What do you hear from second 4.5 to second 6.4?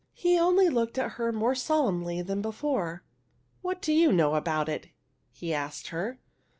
it?" he asked her.